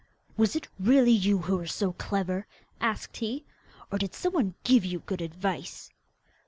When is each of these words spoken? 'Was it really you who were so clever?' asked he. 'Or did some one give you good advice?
'Was 0.35 0.55
it 0.55 0.67
really 0.79 1.11
you 1.11 1.43
who 1.43 1.57
were 1.57 1.67
so 1.67 1.93
clever?' 1.93 2.47
asked 2.79 3.17
he. 3.17 3.45
'Or 3.91 3.99
did 3.99 4.15
some 4.15 4.33
one 4.33 4.55
give 4.63 4.83
you 4.83 5.01
good 5.01 5.21
advice? 5.21 5.91